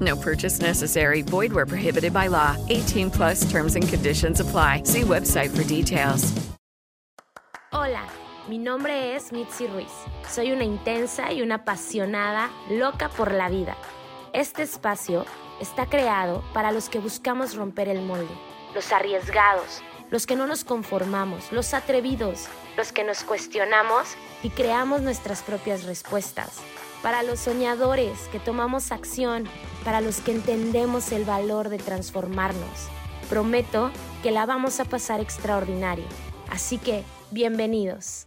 No 0.00 0.16
purchase 0.16 0.60
necessary. 0.60 1.22
Void 1.22 1.52
where 1.52 1.66
prohibited 1.66 2.12
by 2.12 2.28
law. 2.28 2.56
18 2.68 3.10
plus 3.10 3.50
terms 3.50 3.76
and 3.76 3.88
conditions 3.88 4.40
apply. 4.40 4.82
See 4.84 5.02
website 5.02 5.50
for 5.56 5.64
details. 5.64 6.32
Hola, 7.72 8.04
mi 8.48 8.58
nombre 8.58 9.14
es 9.14 9.32
Mitzi 9.32 9.66
Ruiz. 9.66 9.92
Soy 10.28 10.52
una 10.52 10.64
intensa 10.64 11.32
y 11.32 11.42
una 11.42 11.56
apasionada 11.56 12.50
loca 12.70 13.08
por 13.08 13.32
la 13.32 13.48
vida. 13.48 13.76
Este 14.32 14.62
espacio 14.62 15.24
está 15.60 15.86
creado 15.86 16.42
para 16.52 16.72
los 16.72 16.88
que 16.88 16.98
buscamos 16.98 17.54
romper 17.54 17.88
el 17.88 18.02
molde, 18.02 18.34
los 18.74 18.92
arriesgados, 18.92 19.82
los 20.10 20.26
que 20.26 20.36
no 20.36 20.46
nos 20.46 20.64
conformamos, 20.64 21.52
los 21.52 21.74
atrevidos, 21.74 22.46
los 22.76 22.92
que 22.92 23.04
nos 23.04 23.24
cuestionamos 23.24 24.16
y 24.42 24.50
creamos 24.50 25.00
nuestras 25.02 25.42
propias 25.42 25.84
respuestas 25.84 26.60
para 27.06 27.22
los 27.22 27.38
soñadores 27.38 28.18
que 28.32 28.40
tomamos 28.40 28.90
acción, 28.90 29.44
para 29.84 30.00
los 30.00 30.20
que 30.20 30.32
entendemos 30.32 31.12
el 31.12 31.24
valor 31.24 31.68
de 31.68 31.78
transformarnos. 31.78 32.88
Prometo 33.30 33.92
que 34.24 34.32
la 34.32 34.44
vamos 34.44 34.80
a 34.80 34.86
pasar 34.86 35.20
extraordinario. 35.20 36.04
Así 36.50 36.78
que, 36.78 37.04
bienvenidos. 37.30 38.26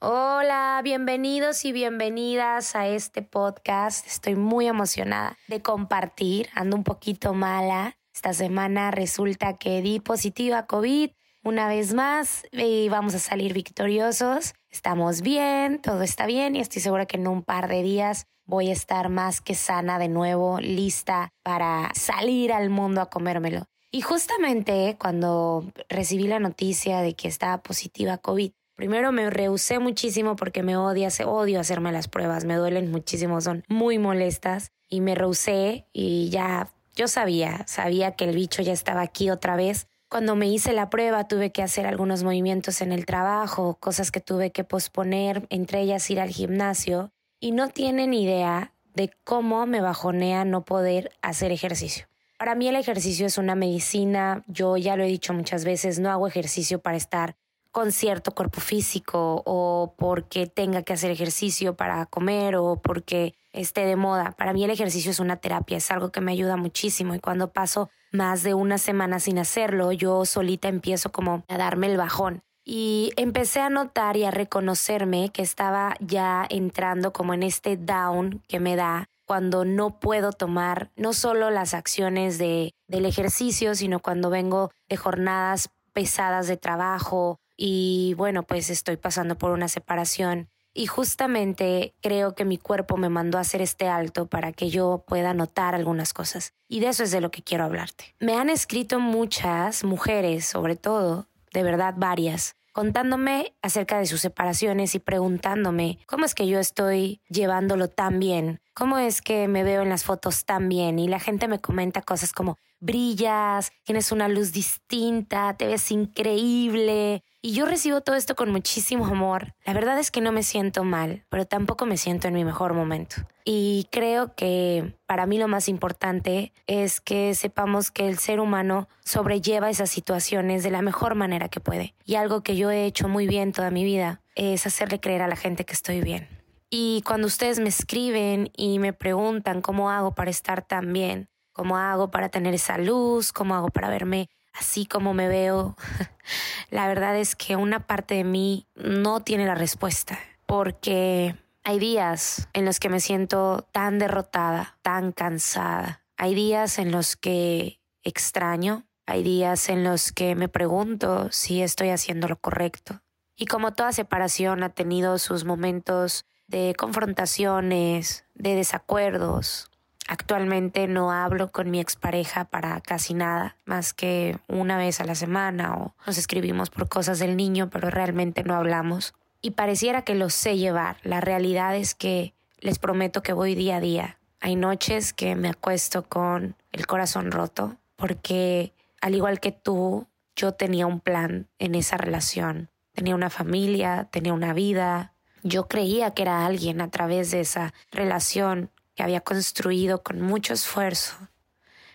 Hola, 0.00 0.80
bienvenidos 0.82 1.64
y 1.64 1.70
bienvenidas 1.70 2.74
a 2.74 2.88
este 2.88 3.22
podcast. 3.22 4.04
Estoy 4.08 4.34
muy 4.34 4.66
emocionada 4.66 5.38
de 5.46 5.62
compartir. 5.62 6.48
Ando 6.54 6.74
un 6.74 6.82
poquito 6.82 7.34
mala. 7.34 7.98
Esta 8.12 8.32
semana 8.32 8.90
resulta 8.90 9.58
que 9.58 9.80
di 9.80 10.00
positiva 10.00 10.58
a 10.58 10.66
COVID 10.66 11.10
una 11.48 11.66
vez 11.66 11.94
más 11.94 12.44
y 12.52 12.90
vamos 12.90 13.14
a 13.14 13.18
salir 13.18 13.54
victoriosos. 13.54 14.54
Estamos 14.70 15.22
bien, 15.22 15.80
todo 15.80 16.02
está 16.02 16.26
bien 16.26 16.54
y 16.54 16.60
estoy 16.60 16.82
segura 16.82 17.06
que 17.06 17.16
en 17.16 17.26
un 17.26 17.42
par 17.42 17.68
de 17.68 17.82
días 17.82 18.26
voy 18.44 18.68
a 18.68 18.72
estar 18.72 19.08
más 19.08 19.40
que 19.40 19.54
sana 19.54 19.98
de 19.98 20.08
nuevo, 20.08 20.60
lista 20.60 21.30
para 21.42 21.90
salir 21.94 22.52
al 22.52 22.68
mundo 22.68 23.00
a 23.00 23.08
comérmelo. 23.08 23.64
Y 23.90 24.02
justamente 24.02 24.96
cuando 25.00 25.64
recibí 25.88 26.26
la 26.26 26.38
noticia 26.38 27.00
de 27.00 27.14
que 27.14 27.28
estaba 27.28 27.62
positiva 27.62 28.18
COVID, 28.18 28.52
primero 28.74 29.10
me 29.10 29.30
rehusé 29.30 29.78
muchísimo 29.78 30.36
porque 30.36 30.62
me 30.62 30.76
odia, 30.76 31.08
odio 31.24 31.60
hacerme 31.60 31.92
las 31.92 32.08
pruebas, 32.08 32.44
me 32.44 32.56
duelen 32.56 32.90
muchísimo, 32.90 33.40
son 33.40 33.64
muy 33.68 33.98
molestas 33.98 34.70
y 34.86 35.00
me 35.00 35.14
rehusé 35.14 35.86
y 35.94 36.28
ya 36.28 36.68
yo 36.94 37.08
sabía, 37.08 37.66
sabía 37.66 38.16
que 38.16 38.24
el 38.24 38.34
bicho 38.34 38.60
ya 38.60 38.72
estaba 38.72 39.00
aquí 39.00 39.30
otra 39.30 39.56
vez 39.56 39.86
cuando 40.08 40.36
me 40.36 40.48
hice 40.48 40.72
la 40.72 40.90
prueba 40.90 41.28
tuve 41.28 41.52
que 41.52 41.62
hacer 41.62 41.86
algunos 41.86 42.22
movimientos 42.22 42.80
en 42.80 42.92
el 42.92 43.04
trabajo, 43.04 43.76
cosas 43.78 44.10
que 44.10 44.20
tuve 44.20 44.50
que 44.52 44.64
posponer, 44.64 45.46
entre 45.50 45.80
ellas 45.80 46.08
ir 46.10 46.20
al 46.20 46.30
gimnasio, 46.30 47.12
y 47.40 47.52
no 47.52 47.68
tienen 47.68 48.14
idea 48.14 48.72
de 48.94 49.10
cómo 49.24 49.66
me 49.66 49.80
bajonea 49.80 50.44
no 50.44 50.64
poder 50.64 51.12
hacer 51.22 51.52
ejercicio. 51.52 52.06
Para 52.38 52.54
mí 52.54 52.68
el 52.68 52.76
ejercicio 52.76 53.26
es 53.26 53.36
una 53.36 53.54
medicina, 53.54 54.44
yo 54.46 54.76
ya 54.76 54.96
lo 54.96 55.04
he 55.04 55.08
dicho 55.08 55.34
muchas 55.34 55.64
veces, 55.64 55.98
no 55.98 56.10
hago 56.10 56.26
ejercicio 56.26 56.80
para 56.80 56.96
estar 56.96 57.36
con 57.70 57.92
cierto 57.92 58.32
cuerpo 58.32 58.60
físico 58.60 59.42
o 59.44 59.94
porque 59.98 60.46
tenga 60.46 60.82
que 60.82 60.94
hacer 60.94 61.10
ejercicio 61.10 61.76
para 61.76 62.06
comer 62.06 62.56
o 62.56 62.80
porque 62.80 63.34
esté 63.52 63.84
de 63.84 63.96
moda. 63.96 64.32
Para 64.32 64.52
mí 64.52 64.64
el 64.64 64.70
ejercicio 64.70 65.10
es 65.10 65.20
una 65.20 65.36
terapia, 65.36 65.76
es 65.76 65.90
algo 65.90 66.10
que 66.10 66.20
me 66.20 66.32
ayuda 66.32 66.56
muchísimo 66.56 67.14
y 67.14 67.20
cuando 67.20 67.52
paso 67.52 67.90
más 68.12 68.42
de 68.42 68.54
una 68.54 68.78
semana 68.78 69.20
sin 69.20 69.38
hacerlo, 69.38 69.92
yo 69.92 70.24
solita 70.24 70.68
empiezo 70.68 71.10
como 71.10 71.44
a 71.48 71.58
darme 71.58 71.88
el 71.88 71.96
bajón. 71.96 72.42
Y 72.64 73.12
empecé 73.16 73.60
a 73.60 73.70
notar 73.70 74.16
y 74.16 74.24
a 74.24 74.30
reconocerme 74.30 75.30
que 75.30 75.42
estaba 75.42 75.96
ya 76.00 76.46
entrando 76.50 77.12
como 77.14 77.32
en 77.32 77.42
este 77.42 77.78
down 77.78 78.42
que 78.46 78.60
me 78.60 78.76
da 78.76 79.08
cuando 79.24 79.64
no 79.64 79.98
puedo 80.00 80.32
tomar 80.32 80.90
no 80.96 81.12
solo 81.12 81.50
las 81.50 81.72
acciones 81.72 82.36
de, 82.36 82.74
del 82.86 83.06
ejercicio, 83.06 83.74
sino 83.74 84.00
cuando 84.00 84.28
vengo 84.28 84.70
de 84.88 84.96
jornadas 84.96 85.70
pesadas 85.92 86.46
de 86.46 86.56
trabajo 86.56 87.38
y 87.56 88.14
bueno, 88.16 88.44
pues 88.44 88.70
estoy 88.70 88.96
pasando 88.96 89.36
por 89.36 89.50
una 89.50 89.68
separación 89.68 90.48
y 90.78 90.86
justamente 90.86 91.92
creo 92.00 92.36
que 92.36 92.44
mi 92.44 92.56
cuerpo 92.56 92.96
me 92.96 93.08
mandó 93.08 93.38
a 93.38 93.40
hacer 93.40 93.60
este 93.60 93.88
alto 93.88 94.26
para 94.26 94.52
que 94.52 94.70
yo 94.70 95.02
pueda 95.08 95.34
notar 95.34 95.74
algunas 95.74 96.12
cosas. 96.12 96.54
Y 96.68 96.78
de 96.78 96.86
eso 96.86 97.02
es 97.02 97.10
de 97.10 97.20
lo 97.20 97.32
que 97.32 97.42
quiero 97.42 97.64
hablarte. 97.64 98.14
Me 98.20 98.34
han 98.34 98.48
escrito 98.48 99.00
muchas 99.00 99.82
mujeres, 99.82 100.44
sobre 100.44 100.76
todo, 100.76 101.26
de 101.52 101.64
verdad 101.64 101.94
varias, 101.96 102.54
contándome 102.72 103.56
acerca 103.60 103.98
de 103.98 104.06
sus 104.06 104.20
separaciones 104.20 104.94
y 104.94 105.00
preguntándome 105.00 105.98
cómo 106.06 106.24
es 106.24 106.36
que 106.36 106.46
yo 106.46 106.60
estoy 106.60 107.20
llevándolo 107.28 107.88
tan 107.88 108.20
bien, 108.20 108.60
cómo 108.78 108.96
es 108.96 109.22
que 109.22 109.48
me 109.48 109.64
veo 109.64 109.82
en 109.82 109.88
las 109.88 110.04
fotos 110.04 110.44
tan 110.44 110.68
bien 110.68 111.00
y 111.00 111.08
la 111.08 111.18
gente 111.18 111.48
me 111.48 111.58
comenta 111.58 112.00
cosas 112.00 112.32
como 112.32 112.58
brillas, 112.78 113.72
tienes 113.82 114.12
una 114.12 114.28
luz 114.28 114.52
distinta, 114.52 115.56
te 115.56 115.66
ves 115.66 115.90
increíble, 115.90 117.24
y 117.42 117.52
yo 117.54 117.66
recibo 117.66 118.00
todo 118.02 118.14
esto 118.14 118.36
con 118.36 118.52
muchísimo 118.52 119.04
amor. 119.06 119.54
La 119.64 119.72
verdad 119.72 119.98
es 119.98 120.12
que 120.12 120.20
no 120.20 120.30
me 120.30 120.44
siento 120.44 120.84
mal, 120.84 121.24
pero 121.28 121.44
tampoco 121.44 121.86
me 121.86 121.96
siento 121.96 122.28
en 122.28 122.34
mi 122.34 122.44
mejor 122.44 122.72
momento. 122.72 123.16
Y 123.44 123.88
creo 123.90 124.36
que 124.36 124.94
para 125.06 125.26
mí 125.26 125.38
lo 125.38 125.48
más 125.48 125.68
importante 125.68 126.52
es 126.68 127.00
que 127.00 127.34
sepamos 127.34 127.90
que 127.90 128.08
el 128.08 128.18
ser 128.18 128.38
humano 128.38 128.88
sobrelleva 129.04 129.70
esas 129.70 129.90
situaciones 129.90 130.62
de 130.62 130.70
la 130.70 130.82
mejor 130.82 131.16
manera 131.16 131.48
que 131.48 131.58
puede. 131.58 131.94
Y 132.04 132.14
algo 132.14 132.42
que 132.42 132.56
yo 132.56 132.70
he 132.70 132.84
hecho 132.84 133.08
muy 133.08 133.26
bien 133.26 133.52
toda 133.52 133.72
mi 133.72 133.82
vida 133.82 134.20
es 134.36 134.66
hacerle 134.66 135.00
creer 135.00 135.22
a 135.22 135.28
la 135.28 135.36
gente 135.36 135.64
que 135.64 135.72
estoy 135.72 136.00
bien. 136.00 136.37
Y 136.70 137.02
cuando 137.06 137.26
ustedes 137.26 137.60
me 137.60 137.68
escriben 137.68 138.50
y 138.56 138.78
me 138.78 138.92
preguntan 138.92 139.62
cómo 139.62 139.90
hago 139.90 140.14
para 140.14 140.30
estar 140.30 140.62
tan 140.62 140.92
bien, 140.92 141.28
cómo 141.52 141.78
hago 141.78 142.10
para 142.10 142.28
tener 142.28 142.54
esa 142.54 142.78
luz, 142.78 143.32
cómo 143.32 143.54
hago 143.54 143.68
para 143.68 143.88
verme 143.88 144.28
así 144.58 144.86
como 144.86 145.14
me 145.14 145.28
veo, 145.28 145.76
la 146.70 146.88
verdad 146.88 147.16
es 147.16 147.36
que 147.36 147.56
una 147.56 147.86
parte 147.86 148.14
de 148.14 148.24
mí 148.24 148.66
no 148.74 149.20
tiene 149.20 149.46
la 149.46 149.54
respuesta, 149.54 150.18
porque 150.46 151.36
hay 151.64 151.78
días 151.78 152.48
en 152.52 152.64
los 152.64 152.80
que 152.80 152.88
me 152.88 153.00
siento 153.00 153.68
tan 153.72 153.98
derrotada, 153.98 154.78
tan 154.82 155.12
cansada. 155.12 156.02
Hay 156.16 156.34
días 156.34 156.78
en 156.78 156.90
los 156.90 157.16
que 157.16 157.80
extraño, 158.02 158.84
hay 159.06 159.22
días 159.22 159.68
en 159.68 159.84
los 159.84 160.12
que 160.12 160.34
me 160.34 160.48
pregunto 160.48 161.30
si 161.30 161.62
estoy 161.62 161.90
haciendo 161.90 162.28
lo 162.28 162.36
correcto. 162.36 163.00
Y 163.36 163.46
como 163.46 163.72
toda 163.72 163.92
separación 163.92 164.64
ha 164.64 164.70
tenido 164.70 165.18
sus 165.18 165.44
momentos 165.44 166.24
de 166.48 166.74
confrontaciones, 166.76 168.24
de 168.34 168.56
desacuerdos, 168.56 169.70
Actualmente 170.08 170.88
no 170.88 171.12
hablo 171.12 171.52
con 171.52 171.70
mi 171.70 171.80
expareja 171.80 172.46
para 172.46 172.80
casi 172.80 173.12
nada, 173.12 173.56
más 173.66 173.92
que 173.92 174.38
una 174.48 174.78
vez 174.78 175.02
a 175.02 175.04
la 175.04 175.14
semana 175.14 175.76
o 175.76 175.94
nos 176.06 176.16
escribimos 176.16 176.70
por 176.70 176.88
cosas 176.88 177.18
del 177.18 177.36
niño, 177.36 177.68
pero 177.68 177.90
realmente 177.90 178.42
no 178.42 178.54
hablamos. 178.54 179.12
Y 179.42 179.50
pareciera 179.50 180.02
que 180.02 180.14
lo 180.14 180.30
sé 180.30 180.56
llevar. 180.56 180.96
La 181.02 181.20
realidad 181.20 181.76
es 181.76 181.94
que 181.94 182.32
les 182.58 182.78
prometo 182.78 183.22
que 183.22 183.34
voy 183.34 183.54
día 183.54 183.76
a 183.76 183.80
día. 183.80 184.18
Hay 184.40 184.56
noches 184.56 185.12
que 185.12 185.36
me 185.36 185.50
acuesto 185.50 186.04
con 186.04 186.56
el 186.72 186.86
corazón 186.86 187.30
roto 187.30 187.76
porque, 187.94 188.72
al 189.02 189.14
igual 189.14 189.40
que 189.40 189.52
tú, 189.52 190.06
yo 190.34 190.52
tenía 190.52 190.86
un 190.86 191.00
plan 191.00 191.48
en 191.58 191.74
esa 191.74 191.98
relación. 191.98 192.70
Tenía 192.94 193.14
una 193.14 193.28
familia, 193.28 194.08
tenía 194.10 194.32
una 194.32 194.54
vida. 194.54 195.12
Yo 195.42 195.68
creía 195.68 196.12
que 196.12 196.22
era 196.22 196.46
alguien 196.46 196.80
a 196.80 196.90
través 196.90 197.30
de 197.30 197.40
esa 197.40 197.72
relación 197.90 198.70
que 198.94 199.02
había 199.02 199.20
construido 199.20 200.02
con 200.02 200.20
mucho 200.20 200.54
esfuerzo, 200.54 201.16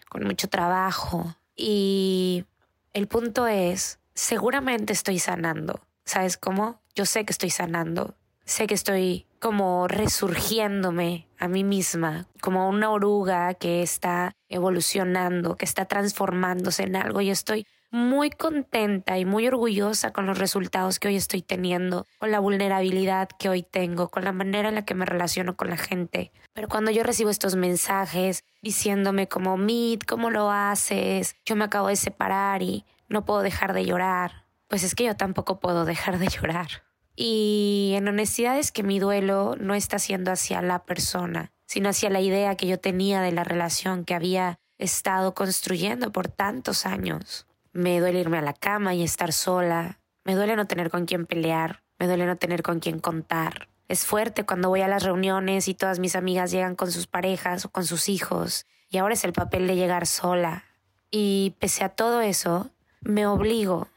con 0.09 0.23
mucho 0.23 0.47
trabajo. 0.47 1.35
Y 1.55 2.45
el 2.93 3.07
punto 3.07 3.47
es 3.47 3.99
seguramente 4.13 4.93
estoy 4.93 5.19
sanando. 5.19 5.81
¿Sabes 6.05 6.37
cómo? 6.37 6.81
Yo 6.95 7.05
sé 7.05 7.25
que 7.25 7.33
estoy 7.33 7.49
sanando. 7.49 8.15
Sé 8.45 8.67
que 8.67 8.73
estoy 8.73 9.25
como 9.39 9.87
resurgiéndome 9.87 11.27
a 11.37 11.47
mí 11.47 11.63
misma, 11.63 12.27
como 12.41 12.69
una 12.69 12.91
oruga 12.91 13.53
que 13.53 13.81
está 13.81 14.35
evolucionando, 14.47 15.55
que 15.55 15.65
está 15.65 15.85
transformándose 15.85 16.83
en 16.83 16.95
algo. 16.95 17.21
Yo 17.21 17.33
estoy 17.33 17.65
muy 17.93 18.31
contenta 18.31 19.19
y 19.19 19.23
muy 19.25 19.47
orgullosa 19.47 20.11
con 20.13 20.25
los 20.25 20.39
resultados 20.39 20.97
que 20.97 21.09
hoy 21.09 21.15
estoy 21.15 21.43
teniendo, 21.43 22.07
con 22.17 22.31
la 22.31 22.39
vulnerabilidad 22.39 23.29
que 23.37 23.49
hoy 23.49 23.61
tengo, 23.61 24.09
con 24.09 24.23
la 24.23 24.31
manera 24.31 24.69
en 24.69 24.75
la 24.75 24.83
que 24.83 24.95
me 24.95 25.05
relaciono 25.05 25.55
con 25.55 25.69
la 25.69 25.77
gente. 25.77 26.31
Pero 26.53 26.67
cuando 26.67 26.89
yo 26.89 27.03
recibo 27.03 27.29
estos 27.29 27.55
mensajes 27.55 28.45
diciéndome 28.63 29.27
como, 29.27 29.57
Mit, 29.57 30.05
¿cómo 30.05 30.31
lo 30.31 30.49
haces? 30.49 31.35
Yo 31.45 31.55
me 31.55 31.65
acabo 31.65 31.89
de 31.89 31.95
separar 31.95 32.63
y 32.63 32.83
no 33.09 33.25
puedo 33.25 33.43
dejar 33.43 33.73
de 33.73 33.85
llorar. 33.85 34.47
Pues 34.67 34.83
es 34.83 34.95
que 34.95 35.03
yo 35.03 35.15
tampoco 35.15 35.59
puedo 35.59 35.85
dejar 35.85 36.17
de 36.17 36.29
llorar. 36.29 36.69
Y 37.15 37.93
en 37.95 38.07
honestidad 38.07 38.57
es 38.57 38.71
que 38.71 38.81
mi 38.81 38.97
duelo 38.97 39.55
no 39.59 39.75
está 39.75 39.99
siendo 39.99 40.31
hacia 40.31 40.63
la 40.63 40.83
persona, 40.83 41.51
sino 41.67 41.89
hacia 41.89 42.09
la 42.09 42.21
idea 42.21 42.57
que 42.57 42.65
yo 42.65 42.79
tenía 42.79 43.21
de 43.21 43.33
la 43.33 43.43
relación 43.43 44.03
que 44.03 44.15
había 44.15 44.57
estado 44.79 45.35
construyendo 45.35 46.11
por 46.11 46.27
tantos 46.27 46.87
años. 46.87 47.45
Me 47.73 47.99
duele 47.99 48.19
irme 48.19 48.37
a 48.37 48.41
la 48.41 48.53
cama 48.53 48.93
y 48.93 49.03
estar 49.03 49.33
sola. 49.33 49.99
Me 50.23 50.35
duele 50.35 50.55
no 50.55 50.67
tener 50.67 50.89
con 50.89 51.05
quién 51.05 51.25
pelear. 51.25 51.83
Me 51.99 52.07
duele 52.07 52.25
no 52.25 52.37
tener 52.37 52.63
con 52.63 52.79
quién 52.79 52.99
contar. 52.99 53.67
Es 53.87 54.05
fuerte 54.05 54.45
cuando 54.45 54.69
voy 54.69 54.81
a 54.81 54.87
las 54.87 55.03
reuniones 55.03 55.67
y 55.67 55.73
todas 55.73 55.99
mis 55.99 56.15
amigas 56.15 56.51
llegan 56.51 56.75
con 56.75 56.91
sus 56.91 57.07
parejas 57.07 57.65
o 57.65 57.69
con 57.69 57.85
sus 57.85 58.09
hijos. 58.09 58.65
Y 58.89 58.97
ahora 58.97 59.15
es 59.15 59.23
el 59.23 59.33
papel 59.33 59.67
de 59.67 59.75
llegar 59.75 60.07
sola. 60.07 60.63
Y 61.11 61.55
pese 61.59 61.83
a 61.83 61.89
todo 61.89 62.21
eso, 62.21 62.71
me 63.01 63.27
obligo. 63.27 63.87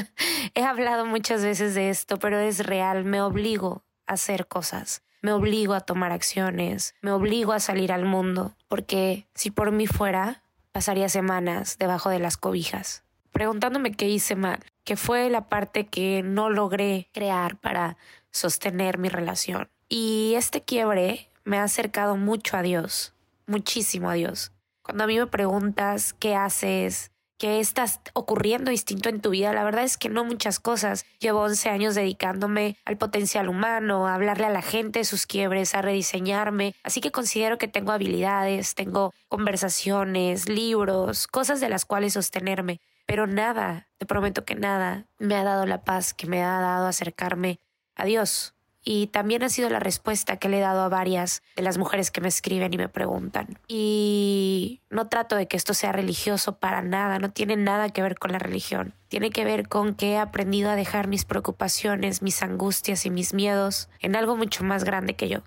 He 0.54 0.64
hablado 0.64 1.06
muchas 1.06 1.42
veces 1.42 1.74
de 1.74 1.90
esto, 1.90 2.18
pero 2.18 2.38
es 2.38 2.66
real, 2.66 3.04
me 3.04 3.20
obligo 3.20 3.84
a 4.06 4.14
hacer 4.14 4.46
cosas, 4.46 5.02
me 5.22 5.32
obligo 5.32 5.74
a 5.74 5.80
tomar 5.80 6.12
acciones, 6.12 6.94
me 7.00 7.12
obligo 7.12 7.52
a 7.52 7.60
salir 7.60 7.92
al 7.92 8.04
mundo, 8.04 8.54
porque 8.68 9.26
si 9.34 9.50
por 9.50 9.70
mí 9.70 9.86
fuera, 9.86 10.42
pasaría 10.72 11.08
semanas 11.08 11.78
debajo 11.78 12.10
de 12.10 12.18
las 12.18 12.36
cobijas, 12.36 13.03
preguntándome 13.34 13.92
qué 13.92 14.08
hice 14.08 14.36
mal, 14.36 14.60
qué 14.84 14.96
fue 14.96 15.28
la 15.28 15.48
parte 15.48 15.86
que 15.86 16.22
no 16.22 16.48
logré 16.48 17.10
crear 17.12 17.58
para 17.58 17.98
sostener 18.30 18.96
mi 18.96 19.10
relación. 19.10 19.68
Y 19.88 20.34
este 20.36 20.62
quiebre 20.62 21.28
me 21.44 21.58
ha 21.58 21.64
acercado 21.64 22.16
mucho 22.16 22.56
a 22.56 22.62
Dios, 22.62 23.12
muchísimo 23.46 24.08
a 24.08 24.14
Dios. 24.14 24.52
Cuando 24.82 25.04
a 25.04 25.06
mí 25.06 25.18
me 25.18 25.26
preguntas 25.26 26.14
qué 26.14 26.36
haces, 26.36 27.10
¿Qué 27.36 27.58
estás 27.58 28.00
ocurriendo 28.12 28.70
distinto 28.70 29.08
en 29.08 29.20
tu 29.20 29.30
vida? 29.30 29.52
La 29.52 29.64
verdad 29.64 29.82
es 29.82 29.98
que 29.98 30.08
no 30.08 30.24
muchas 30.24 30.60
cosas. 30.60 31.04
Llevo 31.18 31.40
11 31.40 31.68
años 31.68 31.96
dedicándome 31.96 32.76
al 32.84 32.96
potencial 32.96 33.48
humano, 33.48 34.06
a 34.06 34.14
hablarle 34.14 34.46
a 34.46 34.50
la 34.50 34.62
gente 34.62 35.00
de 35.00 35.04
sus 35.04 35.26
quiebres, 35.26 35.74
a 35.74 35.82
rediseñarme. 35.82 36.76
Así 36.84 37.00
que 37.00 37.10
considero 37.10 37.58
que 37.58 37.66
tengo 37.66 37.90
habilidades, 37.90 38.76
tengo 38.76 39.12
conversaciones, 39.28 40.48
libros, 40.48 41.26
cosas 41.26 41.60
de 41.60 41.68
las 41.68 41.84
cuales 41.84 42.12
sostenerme. 42.12 42.80
Pero 43.06 43.26
nada, 43.26 43.88
te 43.98 44.06
prometo 44.06 44.44
que 44.44 44.54
nada 44.54 45.06
me 45.18 45.36
ha 45.36 45.44
dado 45.44 45.66
la 45.66 45.84
paz 45.84 46.14
que 46.14 46.26
me 46.26 46.42
ha 46.42 46.60
dado 46.60 46.86
acercarme 46.86 47.60
a 47.94 48.04
Dios, 48.04 48.54
y 48.84 49.06
también 49.06 49.42
ha 49.42 49.48
sido 49.48 49.70
la 49.70 49.80
respuesta 49.80 50.36
que 50.36 50.50
le 50.50 50.58
he 50.58 50.60
dado 50.60 50.82
a 50.82 50.90
varias 50.90 51.42
de 51.56 51.62
las 51.62 51.78
mujeres 51.78 52.10
que 52.10 52.20
me 52.20 52.28
escriben 52.28 52.74
y 52.74 52.76
me 52.76 52.90
preguntan. 52.90 53.58
Y 53.66 54.82
no 54.90 55.08
trato 55.08 55.36
de 55.36 55.48
que 55.48 55.56
esto 55.56 55.72
sea 55.72 55.90
religioso 55.92 56.58
para 56.58 56.82
nada, 56.82 57.18
no 57.18 57.30
tiene 57.30 57.56
nada 57.56 57.88
que 57.88 58.02
ver 58.02 58.18
con 58.18 58.32
la 58.32 58.38
religión. 58.38 58.94
Tiene 59.08 59.30
que 59.30 59.44
ver 59.44 59.68
con 59.68 59.94
que 59.94 60.12
he 60.12 60.18
aprendido 60.18 60.70
a 60.70 60.76
dejar 60.76 61.08
mis 61.08 61.24
preocupaciones, 61.24 62.20
mis 62.20 62.42
angustias 62.42 63.06
y 63.06 63.10
mis 63.10 63.32
miedos 63.32 63.88
en 64.00 64.16
algo 64.16 64.36
mucho 64.36 64.64
más 64.64 64.84
grande 64.84 65.16
que 65.16 65.30
yo. 65.30 65.38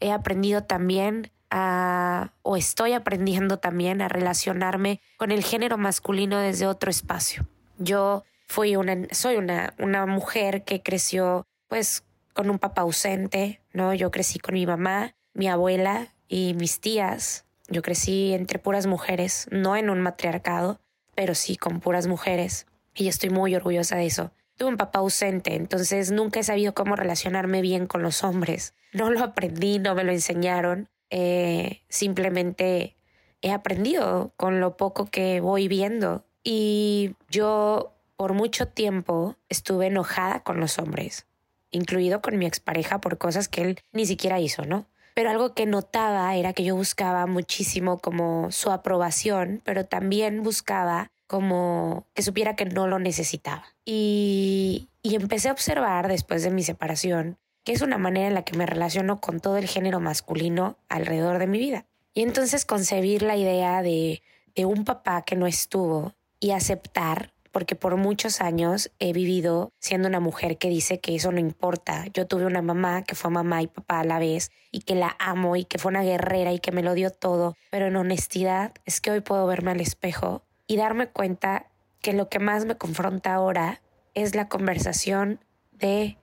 He 0.00 0.10
aprendido 0.10 0.62
también 0.62 1.30
o 1.50 2.56
estoy 2.56 2.92
aprendiendo 2.92 3.58
también 3.58 4.02
a 4.02 4.08
relacionarme 4.08 5.00
con 5.16 5.30
el 5.30 5.42
género 5.42 5.78
masculino 5.78 6.38
desde 6.38 6.66
otro 6.66 6.90
espacio. 6.90 7.46
Yo 7.78 8.24
fui 8.46 8.76
una, 8.76 8.96
soy 9.12 9.36
una, 9.36 9.74
una 9.78 10.06
mujer 10.06 10.64
que 10.64 10.82
creció 10.82 11.46
pues 11.68 12.04
con 12.32 12.50
un 12.50 12.58
papá 12.58 12.82
ausente, 12.82 13.60
¿no? 13.72 13.94
Yo 13.94 14.10
crecí 14.10 14.38
con 14.38 14.54
mi 14.54 14.66
mamá, 14.66 15.14
mi 15.34 15.48
abuela 15.48 16.14
y 16.28 16.54
mis 16.54 16.80
tías. 16.80 17.44
Yo 17.68 17.82
crecí 17.82 18.32
entre 18.32 18.58
puras 18.58 18.86
mujeres, 18.86 19.46
no 19.50 19.76
en 19.76 19.90
un 19.90 20.00
matriarcado, 20.00 20.80
pero 21.14 21.34
sí 21.34 21.56
con 21.56 21.80
puras 21.80 22.06
mujeres. 22.06 22.66
Y 22.94 23.08
estoy 23.08 23.30
muy 23.30 23.54
orgullosa 23.54 23.96
de 23.96 24.06
eso. 24.06 24.32
Tuve 24.56 24.70
un 24.70 24.76
papá 24.76 25.00
ausente, 25.00 25.54
entonces 25.54 26.10
nunca 26.10 26.40
he 26.40 26.44
sabido 26.44 26.74
cómo 26.74 26.96
relacionarme 26.96 27.60
bien 27.60 27.86
con 27.86 28.02
los 28.02 28.24
hombres. 28.24 28.74
No 28.92 29.10
lo 29.10 29.22
aprendí, 29.22 29.78
no 29.78 29.94
me 29.94 30.04
lo 30.04 30.12
enseñaron. 30.12 30.88
Eh, 31.10 31.82
simplemente 31.88 32.96
he 33.42 33.52
aprendido 33.52 34.32
con 34.36 34.60
lo 34.60 34.76
poco 34.76 35.06
que 35.06 35.40
voy 35.40 35.68
viendo. 35.68 36.24
Y 36.42 37.14
yo 37.30 37.94
por 38.16 38.32
mucho 38.32 38.68
tiempo 38.68 39.36
estuve 39.48 39.86
enojada 39.86 40.42
con 40.42 40.60
los 40.60 40.78
hombres 40.78 41.28
incluido 41.70 42.20
con 42.20 42.38
mi 42.38 42.46
expareja 42.46 43.00
por 43.00 43.18
cosas 43.18 43.48
que 43.48 43.62
él 43.62 43.80
ni 43.92 44.06
siquiera 44.06 44.40
hizo, 44.40 44.64
¿no? 44.64 44.86
Pero 45.14 45.30
algo 45.30 45.54
que 45.54 45.66
notaba 45.66 46.34
era 46.36 46.52
que 46.52 46.64
yo 46.64 46.76
buscaba 46.76 47.26
muchísimo 47.26 47.98
como 47.98 48.52
su 48.52 48.70
aprobación, 48.70 49.60
pero 49.64 49.84
también 49.84 50.42
buscaba 50.42 51.10
como 51.26 52.06
que 52.14 52.22
supiera 52.22 52.54
que 52.54 52.64
no 52.64 52.86
lo 52.86 52.98
necesitaba. 52.98 53.64
Y, 53.84 54.88
y 55.02 55.16
empecé 55.16 55.48
a 55.48 55.52
observar 55.52 56.08
después 56.08 56.42
de 56.42 56.50
mi 56.50 56.62
separación 56.62 57.36
que 57.68 57.74
es 57.74 57.82
una 57.82 57.98
manera 57.98 58.28
en 58.28 58.32
la 58.32 58.44
que 58.44 58.56
me 58.56 58.64
relaciono 58.64 59.20
con 59.20 59.40
todo 59.40 59.58
el 59.58 59.68
género 59.68 60.00
masculino 60.00 60.78
alrededor 60.88 61.38
de 61.38 61.46
mi 61.46 61.58
vida. 61.58 61.84
Y 62.14 62.22
entonces 62.22 62.64
concebir 62.64 63.20
la 63.20 63.36
idea 63.36 63.82
de, 63.82 64.22
de 64.54 64.64
un 64.64 64.86
papá 64.86 65.20
que 65.20 65.36
no 65.36 65.46
estuvo 65.46 66.14
y 66.40 66.52
aceptar 66.52 67.34
porque 67.52 67.74
por 67.74 67.98
muchos 67.98 68.40
años 68.40 68.90
he 68.98 69.12
vivido 69.12 69.70
siendo 69.80 70.08
una 70.08 70.18
mujer 70.18 70.56
que 70.56 70.70
dice 70.70 70.98
que 70.98 71.14
eso 71.14 71.30
no 71.30 71.40
importa. 71.40 72.06
Yo 72.14 72.26
tuve 72.26 72.46
una 72.46 72.62
mamá 72.62 73.04
que 73.04 73.14
fue 73.14 73.30
mamá 73.30 73.60
y 73.60 73.66
papá 73.66 74.00
a 74.00 74.04
la 74.04 74.18
vez 74.18 74.50
y 74.72 74.80
que 74.80 74.94
la 74.94 75.14
amo 75.18 75.54
y 75.54 75.66
que 75.66 75.76
fue 75.76 75.90
una 75.90 76.02
guerrera 76.02 76.54
y 76.54 76.60
que 76.60 76.72
me 76.72 76.82
lo 76.82 76.94
dio 76.94 77.10
todo, 77.10 77.54
pero 77.68 77.88
en 77.88 77.96
honestidad 77.96 78.72
es 78.86 79.02
que 79.02 79.10
hoy 79.10 79.20
puedo 79.20 79.46
verme 79.46 79.72
al 79.72 79.82
espejo 79.82 80.42
y 80.66 80.78
darme 80.78 81.08
cuenta 81.08 81.66
que 82.00 82.14
lo 82.14 82.30
que 82.30 82.38
más 82.38 82.64
me 82.64 82.78
confronta 82.78 83.34
ahora 83.34 83.82
es 84.14 84.34
la 84.34 84.48
conversación 84.48 85.44
de 85.72 86.16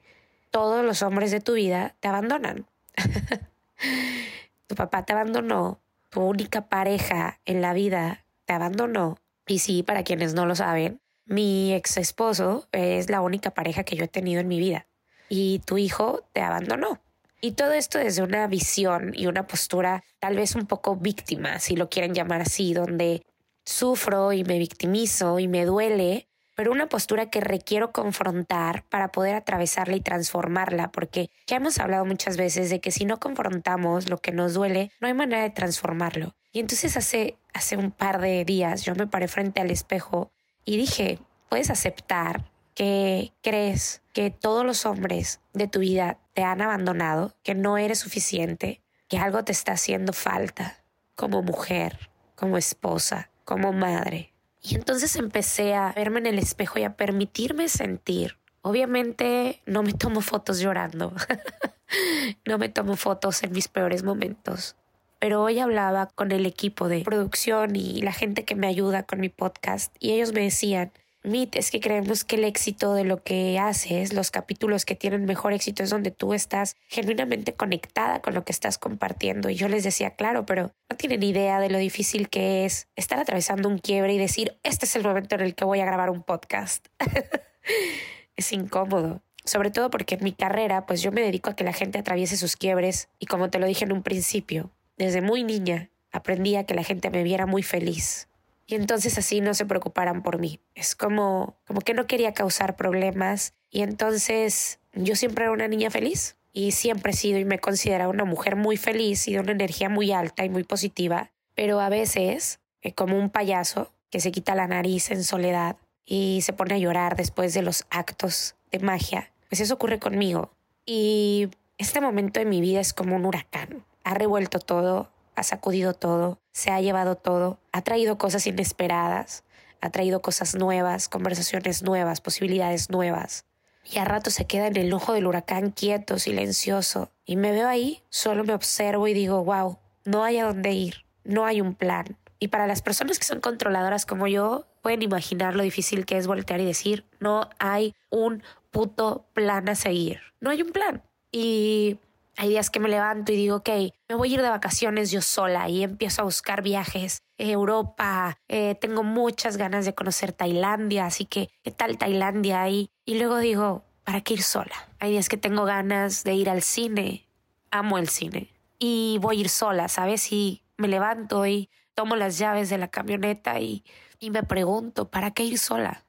todos 0.55 0.85
los 0.85 1.01
hombres 1.01 1.31
de 1.31 1.41
tu 1.41 1.55
vida 1.55 1.97
te 1.99 2.07
abandonan. 2.07 2.65
tu 4.67 4.75
papá 4.75 5.03
te 5.03 5.11
abandonó, 5.11 5.81
tu 6.09 6.21
única 6.21 6.69
pareja 6.69 7.41
en 7.43 7.61
la 7.61 7.73
vida 7.73 8.23
te 8.45 8.53
abandonó. 8.53 9.17
Y 9.45 9.59
sí, 9.59 9.83
para 9.83 10.03
quienes 10.03 10.33
no 10.33 10.45
lo 10.45 10.55
saben, 10.55 11.01
mi 11.25 11.73
ex 11.73 11.97
esposo 11.97 12.69
es 12.71 13.09
la 13.09 13.19
única 13.19 13.53
pareja 13.53 13.83
que 13.83 13.97
yo 13.97 14.05
he 14.05 14.07
tenido 14.07 14.39
en 14.39 14.47
mi 14.47 14.57
vida 14.57 14.87
y 15.27 15.59
tu 15.65 15.77
hijo 15.77 16.23
te 16.31 16.39
abandonó. 16.39 17.01
Y 17.41 17.51
todo 17.51 17.73
esto 17.73 17.97
desde 17.97 18.23
una 18.23 18.47
visión 18.47 19.11
y 19.13 19.27
una 19.27 19.47
postura 19.47 20.05
tal 20.19 20.37
vez 20.37 20.55
un 20.55 20.67
poco 20.67 20.95
víctima, 20.95 21.59
si 21.59 21.75
lo 21.75 21.89
quieren 21.89 22.13
llamar 22.13 22.39
así, 22.39 22.73
donde 22.73 23.25
sufro 23.65 24.31
y 24.31 24.45
me 24.45 24.57
victimizo 24.57 25.37
y 25.37 25.49
me 25.49 25.65
duele, 25.65 26.29
pero 26.55 26.71
una 26.71 26.87
postura 26.87 27.29
que 27.29 27.41
requiero 27.41 27.91
confrontar 27.91 28.83
para 28.85 29.11
poder 29.11 29.35
atravesarla 29.35 29.95
y 29.95 30.01
transformarla, 30.01 30.91
porque 30.91 31.29
ya 31.47 31.57
hemos 31.57 31.79
hablado 31.79 32.05
muchas 32.05 32.37
veces 32.37 32.69
de 32.69 32.79
que 32.79 32.91
si 32.91 33.05
no 33.05 33.19
confrontamos 33.19 34.09
lo 34.09 34.17
que 34.17 34.31
nos 34.31 34.53
duele, 34.53 34.91
no 34.99 35.07
hay 35.07 35.13
manera 35.13 35.43
de 35.43 35.49
transformarlo. 35.49 36.35
Y 36.51 36.59
entonces 36.59 36.95
hace, 36.97 37.37
hace 37.53 37.77
un 37.77 37.91
par 37.91 38.21
de 38.21 38.45
días 38.45 38.83
yo 38.83 38.95
me 38.95 39.07
paré 39.07 39.27
frente 39.27 39.59
al 39.61 39.71
espejo 39.71 40.31
y 40.63 40.77
dije, 40.77 41.19
puedes 41.49 41.69
aceptar 41.69 42.49
que 42.73 43.33
crees 43.41 44.01
que 44.13 44.31
todos 44.31 44.65
los 44.65 44.85
hombres 44.85 45.39
de 45.53 45.67
tu 45.67 45.79
vida 45.79 46.17
te 46.33 46.43
han 46.43 46.61
abandonado, 46.61 47.35
que 47.43 47.55
no 47.55 47.77
eres 47.77 47.99
suficiente, 47.99 48.81
que 49.07 49.17
algo 49.17 49.43
te 49.43 49.51
está 49.51 49.73
haciendo 49.73 50.13
falta 50.13 50.83
como 51.15 51.41
mujer, 51.41 52.09
como 52.35 52.57
esposa, 52.57 53.29
como 53.45 53.71
madre. 53.71 54.34
Y 54.67 54.75
entonces 54.75 55.15
empecé 55.15 55.75
a 55.75 55.93
verme 55.93 56.19
en 56.19 56.25
el 56.25 56.39
espejo 56.39 56.79
y 56.79 56.83
a 56.83 56.95
permitirme 56.95 57.69
sentir. 57.69 58.37
Obviamente 58.61 59.61
no 59.67 59.83
me 59.83 59.93
tomo 59.93 60.21
fotos 60.21 60.59
llorando, 60.59 61.13
no 62.45 62.57
me 62.57 62.69
tomo 62.69 62.95
fotos 62.95 63.43
en 63.43 63.51
mis 63.51 63.67
peores 63.67 64.01
momentos, 64.01 64.75
pero 65.19 65.43
hoy 65.43 65.59
hablaba 65.59 66.07
con 66.07 66.31
el 66.31 66.47
equipo 66.47 66.87
de 66.87 67.01
producción 67.01 67.75
y 67.75 68.01
la 68.01 68.11
gente 68.11 68.43
que 68.43 68.55
me 68.55 68.65
ayuda 68.65 69.03
con 69.03 69.19
mi 69.19 69.29
podcast 69.29 69.95
y 69.99 70.13
ellos 70.13 70.33
me 70.33 70.41
decían, 70.41 70.91
Mit, 71.25 71.55
es 71.55 71.71
que 71.71 71.79
creemos 71.79 72.23
que 72.23 72.35
el 72.35 72.43
éxito 72.43 72.93
de 72.93 73.03
lo 73.03 73.23
que 73.23 73.59
haces, 73.59 74.13
los 74.13 74.31
capítulos 74.31 74.85
que 74.85 74.95
tienen 74.95 75.25
mejor 75.25 75.53
éxito 75.53 75.83
es 75.83 75.89
donde 75.89 76.11
tú 76.11 76.33
estás 76.33 76.75
genuinamente 76.87 77.53
conectada 77.53 78.21
con 78.21 78.33
lo 78.33 78.45
que 78.45 78.51
estás 78.51 78.77
compartiendo. 78.77 79.49
Y 79.49 79.55
yo 79.55 79.67
les 79.67 79.83
decía, 79.83 80.11
claro, 80.11 80.45
pero 80.45 80.71
no 80.89 80.97
tienen 80.97 81.23
idea 81.23 81.59
de 81.59 81.69
lo 81.69 81.77
difícil 81.77 82.29
que 82.29 82.65
es 82.65 82.87
estar 82.95 83.19
atravesando 83.19 83.69
un 83.69 83.79
quiebre 83.79 84.13
y 84.13 84.17
decir, 84.17 84.57
este 84.63 84.85
es 84.85 84.95
el 84.95 85.03
momento 85.03 85.35
en 85.35 85.41
el 85.41 85.55
que 85.55 85.65
voy 85.65 85.79
a 85.79 85.85
grabar 85.85 86.09
un 86.09 86.23
podcast. 86.23 86.87
es 88.35 88.51
incómodo. 88.51 89.21
Sobre 89.43 89.69
todo 89.69 89.89
porque 89.89 90.15
en 90.15 90.23
mi 90.23 90.31
carrera, 90.31 90.85
pues 90.85 91.01
yo 91.01 91.11
me 91.11 91.21
dedico 91.21 91.49
a 91.49 91.55
que 91.55 91.63
la 91.63 91.73
gente 91.73 91.99
atraviese 91.99 92.37
sus 92.37 92.55
quiebres 92.55 93.09
y 93.19 93.27
como 93.27 93.49
te 93.49 93.59
lo 93.59 93.67
dije 93.67 93.85
en 93.85 93.91
un 93.91 94.01
principio, 94.01 94.71
desde 94.97 95.21
muy 95.21 95.43
niña 95.43 95.89
aprendí 96.11 96.55
a 96.55 96.63
que 96.63 96.73
la 96.73 96.83
gente 96.83 97.09
me 97.09 97.23
viera 97.23 97.45
muy 97.45 97.61
feliz. 97.61 98.27
Y 98.67 98.75
entonces 98.75 99.17
así 99.17 99.41
no 99.41 99.53
se 99.53 99.65
preocuparan 99.65 100.23
por 100.23 100.39
mí. 100.39 100.59
Es 100.73 100.95
como, 100.95 101.57
como 101.65 101.81
que 101.81 101.93
no 101.93 102.07
quería 102.07 102.33
causar 102.33 102.75
problemas 102.75 103.53
y 103.69 103.81
entonces 103.81 104.79
yo 104.93 105.15
siempre 105.15 105.45
era 105.45 105.53
una 105.53 105.67
niña 105.67 105.91
feliz 105.91 106.37
y 106.51 106.71
siempre 106.71 107.11
he 107.11 107.15
sido 107.15 107.37
y 107.37 107.45
me 107.45 107.59
considero 107.59 108.09
una 108.09 108.25
mujer 108.25 108.55
muy 108.55 108.77
feliz 108.77 109.27
y 109.27 109.33
de 109.33 109.41
una 109.41 109.51
energía 109.51 109.89
muy 109.89 110.11
alta 110.13 110.45
y 110.45 110.49
muy 110.49 110.63
positiva, 110.63 111.31
pero 111.53 111.81
a 111.81 111.89
veces, 111.89 112.59
eh, 112.81 112.93
como 112.93 113.19
un 113.19 113.29
payaso 113.29 113.91
que 114.09 114.21
se 114.21 114.31
quita 114.31 114.55
la 114.55 114.67
nariz 114.67 115.11
en 115.11 115.23
soledad 115.23 115.75
y 116.05 116.41
se 116.43 116.53
pone 116.53 116.75
a 116.75 116.77
llorar 116.77 117.17
después 117.17 117.53
de 117.53 117.61
los 117.61 117.85
actos 117.89 118.55
de 118.71 118.79
magia, 118.79 119.31
pues 119.49 119.59
eso 119.59 119.73
ocurre 119.73 119.99
conmigo. 119.99 120.53
Y 120.85 121.49
este 121.77 121.99
momento 121.99 122.39
de 122.39 122.45
mi 122.45 122.61
vida 122.61 122.79
es 122.79 122.93
como 122.93 123.17
un 123.17 123.25
huracán. 123.25 123.83
Ha 124.05 124.13
revuelto 124.13 124.59
todo, 124.59 125.11
ha 125.35 125.43
sacudido 125.43 125.93
todo, 125.93 126.39
se 126.55 126.71
ha 126.71 126.79
llevado 126.79 127.17
todo, 127.17 127.59
ha 127.73 127.81
traído 127.81 128.17
cosas 128.17 128.47
inesperadas, 128.47 129.43
ha 129.81 129.89
traído 129.89 130.21
cosas 130.21 130.55
nuevas, 130.55 131.09
conversaciones 131.09 131.83
nuevas, 131.83 132.21
posibilidades 132.21 132.89
nuevas. 132.89 133.43
Y 133.83 133.97
a 133.97 134.05
rato 134.05 134.31
se 134.31 134.45
queda 134.45 134.67
en 134.67 134.77
el 134.77 134.93
ojo 134.93 135.11
del 135.11 135.27
huracán 135.27 135.71
quieto, 135.71 136.17
silencioso. 136.17 137.11
Y 137.25 137.35
me 137.35 137.51
veo 137.51 137.67
ahí, 137.67 138.03
solo 138.09 138.45
me 138.45 138.53
observo 138.53 139.05
y 139.09 139.13
digo, 139.13 139.43
wow, 139.43 139.79
no 140.05 140.23
hay 140.23 140.37
a 140.37 140.45
dónde 140.45 140.71
ir, 140.71 141.03
no 141.25 141.45
hay 141.45 141.59
un 141.59 141.75
plan. 141.75 142.15
Y 142.39 142.47
para 142.47 142.67
las 142.67 142.81
personas 142.81 143.19
que 143.19 143.25
son 143.25 143.41
controladoras 143.41 144.05
como 144.05 144.25
yo, 144.27 144.65
pueden 144.81 145.01
imaginar 145.01 145.55
lo 145.55 145.63
difícil 145.63 146.05
que 146.05 146.17
es 146.17 146.25
voltear 146.25 146.61
y 146.61 146.65
decir, 146.65 147.03
no 147.19 147.49
hay 147.59 147.93
un 148.09 148.43
puto 148.71 149.25
plan 149.33 149.67
a 149.67 149.75
seguir. 149.75 150.21
No 150.39 150.51
hay 150.51 150.61
un 150.61 150.71
plan. 150.71 151.03
Y 151.33 151.99
hay 152.37 152.49
días 152.49 152.69
que 152.69 152.79
me 152.79 152.89
levanto 152.89 153.31
y 153.31 153.37
digo, 153.37 153.57
ok, 153.57 153.69
me 154.09 154.15
voy 154.15 154.31
a 154.31 154.33
ir 154.35 154.41
de 154.41 154.49
vacaciones 154.49 155.11
yo 155.11 155.21
sola 155.21 155.69
y 155.69 155.83
empiezo 155.83 156.21
a 156.21 156.25
buscar 156.25 156.61
viajes. 156.61 157.19
Europa, 157.37 158.37
eh, 158.47 158.75
tengo 158.75 159.03
muchas 159.03 159.57
ganas 159.57 159.85
de 159.85 159.93
conocer 159.93 160.31
Tailandia, 160.31 161.05
así 161.05 161.25
que, 161.25 161.49
¿qué 161.63 161.71
tal 161.71 161.97
Tailandia 161.97 162.61
ahí? 162.61 162.89
Y 163.05 163.17
luego 163.17 163.37
digo, 163.37 163.83
¿para 164.03 164.21
qué 164.21 164.35
ir 164.35 164.43
sola? 164.43 164.75
Hay 164.99 165.11
días 165.11 165.29
que 165.29 165.37
tengo 165.37 165.65
ganas 165.65 166.23
de 166.23 166.33
ir 166.33 166.49
al 166.49 166.61
cine, 166.61 167.27
amo 167.71 167.97
el 167.97 168.09
cine 168.09 168.49
y 168.79 169.17
voy 169.21 169.37
a 169.37 169.41
ir 169.41 169.49
sola, 169.49 169.87
¿sabes? 169.87 170.31
Y 170.31 170.63
me 170.77 170.87
levanto 170.87 171.45
y 171.45 171.69
tomo 171.93 172.15
las 172.15 172.37
llaves 172.37 172.69
de 172.69 172.77
la 172.77 172.89
camioneta 172.89 173.59
y, 173.59 173.83
y 174.19 174.29
me 174.29 174.43
pregunto, 174.43 175.09
¿para 175.09 175.31
qué 175.31 175.43
ir 175.43 175.57
sola? 175.57 176.03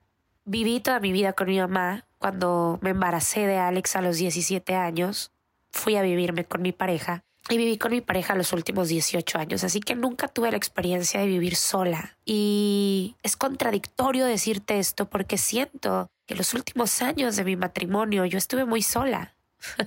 Viví 0.45 0.80
toda 0.80 1.00
mi 1.00 1.12
vida 1.12 1.33
con 1.33 1.49
mi 1.49 1.59
mamá 1.59 2.06
cuando 2.18 2.78
me 2.83 2.90
embaracé 2.90 3.47
de 3.47 3.59
Alex 3.59 3.97
a 3.97 4.02
los 4.02 4.16
17 4.16 4.75
años 4.75 5.33
fui 5.76 5.97
a 5.97 6.02
vivirme 6.02 6.45
con 6.45 6.62
mi 6.62 6.73
pareja 6.73 7.23
y 7.49 7.56
viví 7.56 7.78
con 7.78 7.92
mi 7.92 8.00
pareja 8.00 8.35
los 8.35 8.52
últimos 8.52 8.88
18 8.88 9.38
años, 9.38 9.62
así 9.62 9.80
que 9.80 9.95
nunca 9.95 10.28
tuve 10.28 10.50
la 10.50 10.56
experiencia 10.56 11.21
de 11.21 11.26
vivir 11.26 11.54
sola. 11.54 12.16
Y 12.25 13.14
es 13.23 13.37
contradictorio 13.37 14.26
decirte 14.26 14.78
esto 14.78 15.09
porque 15.09 15.38
siento 15.38 16.09
que 16.26 16.35
los 16.35 16.54
últimos 16.54 17.02
años 17.02 17.37
de 17.37 17.45
mi 17.45 17.56
matrimonio 17.56 18.25
yo 18.25 18.38
estuve 18.38 18.64
muy 18.64 18.83
sola. 18.83 19.35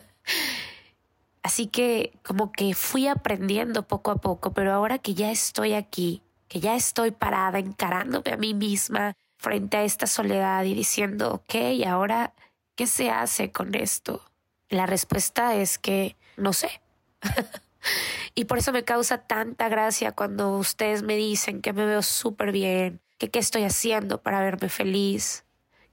así 1.44 1.68
que 1.68 2.14
como 2.24 2.52
que 2.54 2.74
fui 2.74 3.08
aprendiendo 3.08 3.88
poco 3.88 4.12
a 4.12 4.16
poco, 4.16 4.54
pero 4.54 4.72
ahora 4.72 4.98
que 4.98 5.14
ya 5.14 5.30
estoy 5.30 5.74
aquí, 5.74 6.22
que 6.48 6.62
ya 6.62 6.76
estoy 6.76 7.12
parada 7.12 7.60
encarándome 7.60 8.32
a 8.32 8.38
mí 8.38 8.54
misma 8.54 9.18
frente 9.38 9.78
a 9.78 9.84
esta 9.84 10.08
soledad 10.08 10.64
y 10.64 10.74
diciendo, 10.74 11.34
ok, 11.34 11.86
ahora, 11.86 12.34
¿qué 12.76 12.88
se 12.88 13.10
hace 13.10 13.52
con 13.52 13.76
esto? 13.76 14.29
La 14.70 14.86
respuesta 14.86 15.56
es 15.56 15.78
que 15.78 16.16
no 16.38 16.54
sé. 16.54 16.82
y 18.36 18.46
por 18.46 18.60
eso 18.60 18.72
me 18.72 18.84
causa 18.84 19.20
tanta 19.20 19.68
gracia 19.70 20.12
cuando 20.12 20.58
ustedes 20.58 21.04
me 21.04 21.16
dicen 21.16 21.62
que 21.62 21.74
me 21.74 21.86
veo 21.86 22.02
súper 22.02 22.52
bien, 22.52 23.02
que 23.18 23.30
qué 23.30 23.40
estoy 23.40 23.64
haciendo 23.64 24.22
para 24.22 24.42
verme 24.42 24.70
feliz, 24.70 25.44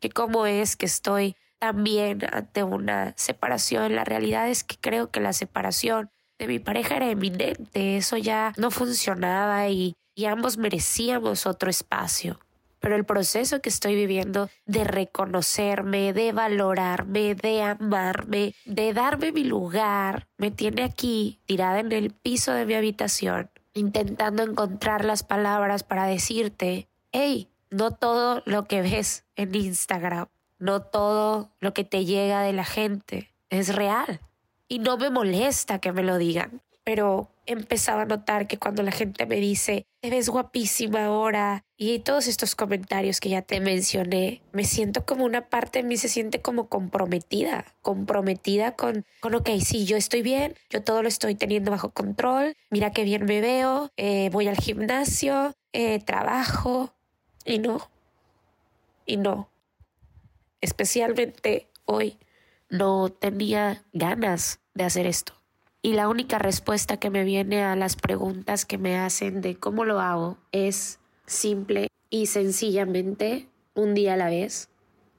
que 0.00 0.10
cómo 0.10 0.46
es 0.46 0.76
que 0.76 0.86
estoy 0.86 1.36
tan 1.58 1.84
bien 1.84 2.20
ante 2.32 2.62
una 2.62 3.14
separación. 3.16 3.94
La 3.94 4.04
realidad 4.04 4.48
es 4.48 4.62
que 4.62 4.76
creo 4.76 5.10
que 5.10 5.20
la 5.20 5.32
separación 5.32 6.10
de 6.38 6.46
mi 6.46 6.58
pareja 6.58 6.96
era 6.96 7.10
eminente, 7.10 7.96
eso 7.96 8.18
ya 8.18 8.52
no 8.58 8.70
funcionaba 8.70 9.68
y, 9.68 9.94
y 10.14 10.26
ambos 10.26 10.58
merecíamos 10.58 11.46
otro 11.46 11.70
espacio 11.70 12.38
pero 12.86 12.94
el 12.94 13.04
proceso 13.04 13.60
que 13.60 13.68
estoy 13.68 13.96
viviendo 13.96 14.48
de 14.64 14.84
reconocerme, 14.84 16.12
de 16.12 16.30
valorarme, 16.30 17.34
de 17.34 17.60
amarme, 17.60 18.54
de 18.64 18.94
darme 18.94 19.32
mi 19.32 19.42
lugar, 19.42 20.28
me 20.36 20.52
tiene 20.52 20.84
aquí 20.84 21.40
tirada 21.46 21.80
en 21.80 21.90
el 21.90 22.12
piso 22.12 22.52
de 22.52 22.64
mi 22.64 22.74
habitación, 22.74 23.50
intentando 23.74 24.44
encontrar 24.44 25.04
las 25.04 25.24
palabras 25.24 25.82
para 25.82 26.06
decirte, 26.06 26.86
hey, 27.10 27.48
no 27.70 27.90
todo 27.90 28.44
lo 28.46 28.66
que 28.68 28.82
ves 28.82 29.24
en 29.34 29.56
Instagram, 29.56 30.28
no 30.60 30.80
todo 30.80 31.50
lo 31.58 31.74
que 31.74 31.82
te 31.82 32.04
llega 32.04 32.42
de 32.42 32.52
la 32.52 32.64
gente 32.64 33.32
es 33.50 33.74
real. 33.74 34.20
Y 34.68 34.78
no 34.78 34.96
me 34.96 35.10
molesta 35.10 35.80
que 35.80 35.90
me 35.90 36.04
lo 36.04 36.18
digan, 36.18 36.62
pero 36.84 37.32
empezaba 37.46 38.02
a 38.02 38.06
notar 38.06 38.46
que 38.46 38.58
cuando 38.58 38.82
la 38.82 38.92
gente 38.92 39.26
me 39.26 39.36
dice, 39.36 39.86
te 40.00 40.10
ves 40.10 40.28
guapísima 40.28 41.06
ahora, 41.06 41.64
y 41.76 41.98
todos 42.00 42.26
estos 42.26 42.54
comentarios 42.54 43.20
que 43.20 43.28
ya 43.28 43.42
te 43.42 43.60
mencioné, 43.60 44.42
me 44.52 44.64
siento 44.64 45.04
como 45.04 45.24
una 45.24 45.48
parte 45.48 45.80
de 45.82 45.88
mí 45.88 45.96
se 45.96 46.08
siente 46.08 46.40
como 46.42 46.68
comprometida, 46.68 47.64
comprometida 47.82 48.74
con, 48.76 49.04
con, 49.20 49.34
ok, 49.34 49.48
sí, 49.64 49.84
yo 49.84 49.96
estoy 49.96 50.22
bien, 50.22 50.54
yo 50.70 50.82
todo 50.82 51.02
lo 51.02 51.08
estoy 51.08 51.34
teniendo 51.34 51.70
bajo 51.70 51.90
control, 51.90 52.56
mira 52.70 52.92
qué 52.92 53.04
bien 53.04 53.24
me 53.24 53.40
veo, 53.40 53.90
eh, 53.96 54.30
voy 54.32 54.48
al 54.48 54.56
gimnasio, 54.56 55.54
eh, 55.72 55.98
trabajo, 56.00 56.94
y 57.44 57.58
no, 57.58 57.90
y 59.04 59.16
no, 59.16 59.48
especialmente 60.60 61.68
hoy 61.84 62.18
no 62.68 63.10
tenía 63.10 63.84
ganas 63.92 64.60
de 64.74 64.84
hacer 64.84 65.06
esto. 65.06 65.34
Y 65.86 65.92
la 65.92 66.08
única 66.08 66.40
respuesta 66.40 66.96
que 66.96 67.10
me 67.10 67.22
viene 67.22 67.62
a 67.62 67.76
las 67.76 67.94
preguntas 67.94 68.64
que 68.64 68.76
me 68.76 68.98
hacen 68.98 69.40
de 69.40 69.54
cómo 69.54 69.84
lo 69.84 70.00
hago 70.00 70.36
es 70.50 70.98
simple 71.26 71.86
y 72.10 72.26
sencillamente 72.26 73.46
un 73.76 73.94
día 73.94 74.14
a 74.14 74.16
la 74.16 74.28
vez, 74.28 74.68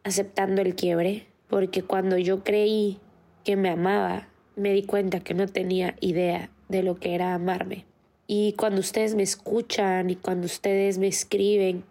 aceptando 0.03 0.61
el 0.61 0.75
quiebre, 0.75 1.25
porque 1.47 1.83
cuando 1.83 2.17
yo 2.17 2.43
creí 2.43 2.99
que 3.45 3.55
me 3.55 3.69
amaba, 3.69 4.27
me 4.57 4.73
di 4.73 4.83
cuenta 4.83 5.21
que 5.21 5.33
no 5.33 5.47
tenía 5.47 5.95
idea 6.01 6.49
de 6.67 6.83
lo 6.83 6.99
que 6.99 7.15
era 7.15 7.33
amarme. 7.33 7.85
Y 8.27 8.51
cuando 8.57 8.81
ustedes 8.81 9.15
me 9.15 9.23
escuchan 9.23 10.09
y 10.09 10.17
cuando 10.17 10.47
ustedes 10.47 10.97
me 10.97 11.07
escriben 11.07 11.85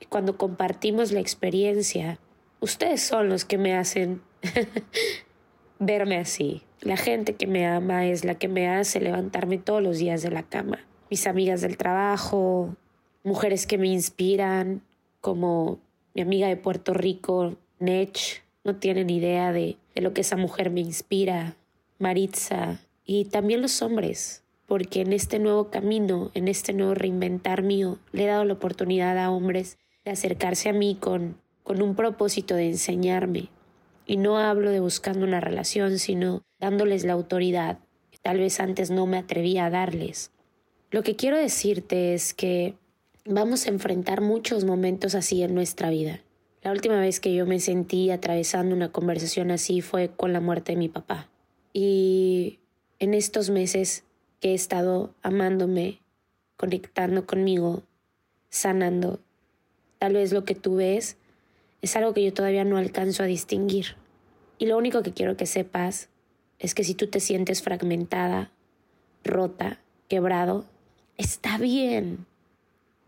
y 0.00 0.06
cuando 0.06 0.38
compartimos 0.38 1.12
la 1.12 1.20
experiencia, 1.20 2.18
ustedes 2.60 3.02
son 3.02 3.28
los 3.28 3.44
que 3.44 3.58
me 3.58 3.76
hacen 3.76 4.22
verme 5.86 6.16
así. 6.16 6.62
La 6.80 6.96
gente 6.96 7.34
que 7.34 7.46
me 7.46 7.66
ama 7.66 8.06
es 8.06 8.24
la 8.24 8.34
que 8.34 8.48
me 8.48 8.68
hace 8.68 9.00
levantarme 9.00 9.58
todos 9.58 9.82
los 9.82 9.98
días 9.98 10.22
de 10.22 10.30
la 10.30 10.42
cama. 10.42 10.80
Mis 11.10 11.26
amigas 11.26 11.60
del 11.60 11.76
trabajo, 11.76 12.74
mujeres 13.22 13.66
que 13.66 13.78
me 13.78 13.88
inspiran, 13.88 14.82
como 15.20 15.78
mi 16.14 16.22
amiga 16.22 16.48
de 16.48 16.56
Puerto 16.56 16.94
Rico, 16.94 17.56
Nech, 17.78 18.42
no 18.64 18.76
tienen 18.76 19.10
idea 19.10 19.52
de, 19.52 19.76
de 19.94 20.02
lo 20.02 20.12
que 20.12 20.22
esa 20.22 20.36
mujer 20.36 20.70
me 20.70 20.80
inspira, 20.80 21.56
Maritza, 21.98 22.80
y 23.04 23.26
también 23.26 23.62
los 23.62 23.82
hombres, 23.82 24.42
porque 24.66 25.00
en 25.00 25.12
este 25.12 25.38
nuevo 25.38 25.70
camino, 25.70 26.30
en 26.34 26.48
este 26.48 26.72
nuevo 26.72 26.94
reinventar 26.94 27.62
mío, 27.62 27.98
le 28.12 28.24
he 28.24 28.26
dado 28.26 28.44
la 28.44 28.54
oportunidad 28.54 29.18
a 29.18 29.30
hombres 29.30 29.78
de 30.04 30.12
acercarse 30.12 30.68
a 30.68 30.72
mí 30.72 30.96
con, 30.98 31.36
con 31.62 31.82
un 31.82 31.94
propósito 31.94 32.54
de 32.54 32.68
enseñarme, 32.68 33.48
y 34.12 34.18
no 34.18 34.36
hablo 34.36 34.70
de 34.70 34.80
buscando 34.80 35.24
una 35.24 35.40
relación, 35.40 35.98
sino 35.98 36.42
dándoles 36.60 37.02
la 37.02 37.14
autoridad 37.14 37.78
que 38.10 38.18
tal 38.18 38.40
vez 38.40 38.60
antes 38.60 38.90
no 38.90 39.06
me 39.06 39.16
atrevía 39.16 39.64
a 39.64 39.70
darles. 39.70 40.32
Lo 40.90 41.02
que 41.02 41.16
quiero 41.16 41.38
decirte 41.38 42.12
es 42.12 42.34
que 42.34 42.74
vamos 43.24 43.64
a 43.64 43.70
enfrentar 43.70 44.20
muchos 44.20 44.66
momentos 44.66 45.14
así 45.14 45.42
en 45.42 45.54
nuestra 45.54 45.88
vida. 45.88 46.20
La 46.60 46.72
última 46.72 47.00
vez 47.00 47.20
que 47.20 47.34
yo 47.34 47.46
me 47.46 47.58
sentí 47.58 48.10
atravesando 48.10 48.76
una 48.76 48.92
conversación 48.92 49.50
así 49.50 49.80
fue 49.80 50.10
con 50.10 50.34
la 50.34 50.40
muerte 50.40 50.72
de 50.72 50.78
mi 50.78 50.90
papá. 50.90 51.30
Y 51.72 52.58
en 52.98 53.14
estos 53.14 53.48
meses 53.48 54.04
que 54.40 54.50
he 54.50 54.54
estado 54.54 55.14
amándome, 55.22 56.02
conectando 56.58 57.24
conmigo, 57.24 57.82
sanando, 58.50 59.20
tal 59.98 60.12
vez 60.12 60.34
lo 60.34 60.44
que 60.44 60.54
tú 60.54 60.74
ves 60.74 61.16
es 61.80 61.96
algo 61.96 62.12
que 62.12 62.22
yo 62.22 62.34
todavía 62.34 62.64
no 62.64 62.76
alcanzo 62.76 63.22
a 63.22 63.26
distinguir. 63.26 64.01
Y 64.58 64.66
lo 64.66 64.78
único 64.78 65.02
que 65.02 65.12
quiero 65.12 65.36
que 65.36 65.46
sepas 65.46 66.08
es 66.58 66.74
que 66.74 66.84
si 66.84 66.94
tú 66.94 67.08
te 67.08 67.20
sientes 67.20 67.62
fragmentada, 67.62 68.50
rota, 69.24 69.80
quebrado, 70.08 70.64
está 71.16 71.58
bien, 71.58 72.26